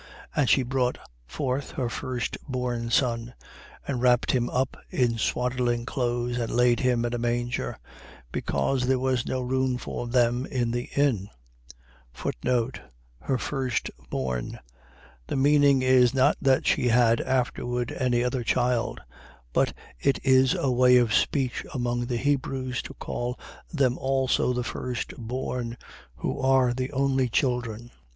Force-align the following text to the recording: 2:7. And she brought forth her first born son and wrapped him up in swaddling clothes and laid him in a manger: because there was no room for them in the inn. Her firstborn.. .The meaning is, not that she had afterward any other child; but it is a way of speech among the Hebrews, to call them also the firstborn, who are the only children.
2:7. 0.01 0.07
And 0.35 0.49
she 0.49 0.63
brought 0.63 0.97
forth 1.27 1.71
her 1.73 1.87
first 1.87 2.35
born 2.49 2.89
son 2.89 3.35
and 3.87 4.01
wrapped 4.01 4.31
him 4.31 4.49
up 4.49 4.75
in 4.89 5.19
swaddling 5.19 5.85
clothes 5.85 6.39
and 6.39 6.51
laid 6.55 6.79
him 6.79 7.05
in 7.05 7.13
a 7.13 7.19
manger: 7.19 7.77
because 8.31 8.87
there 8.87 8.97
was 8.97 9.27
no 9.27 9.41
room 9.41 9.77
for 9.77 10.07
them 10.07 10.47
in 10.47 10.71
the 10.71 10.89
inn. 10.95 11.29
Her 12.15 13.37
firstborn.. 13.37 14.59
.The 15.27 15.35
meaning 15.35 15.83
is, 15.83 16.15
not 16.15 16.35
that 16.41 16.65
she 16.65 16.87
had 16.87 17.21
afterward 17.21 17.91
any 17.91 18.23
other 18.23 18.43
child; 18.43 19.01
but 19.53 19.71
it 19.99 20.17
is 20.23 20.55
a 20.55 20.71
way 20.71 20.97
of 20.97 21.13
speech 21.13 21.63
among 21.75 22.07
the 22.07 22.17
Hebrews, 22.17 22.81
to 22.81 22.95
call 22.95 23.39
them 23.71 23.99
also 23.99 24.51
the 24.51 24.63
firstborn, 24.63 25.77
who 26.15 26.39
are 26.39 26.73
the 26.73 26.91
only 26.91 27.29
children. 27.29 27.91